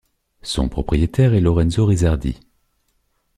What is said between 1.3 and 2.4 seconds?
est Lorenzo Rizzardi.